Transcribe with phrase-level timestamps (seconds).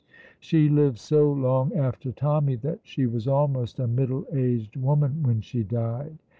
[0.39, 5.41] She lived so long after Tommy that she was almost a middle aged woman when
[5.41, 6.17] she died.